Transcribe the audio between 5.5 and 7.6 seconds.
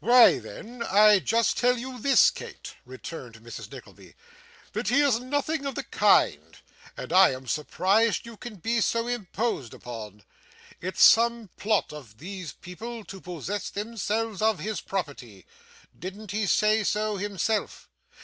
of the kind, and I am